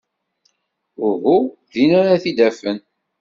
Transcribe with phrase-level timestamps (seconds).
[1.07, 1.37] Uhu.
[1.71, 2.77] Din ara t-id-afen.